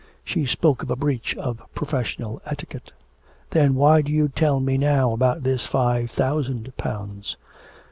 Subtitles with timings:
[0.23, 2.91] She spoke of a breach of professional etiquette.'
[3.51, 7.37] 'Then why do you tell me now about this 5000 pounds?'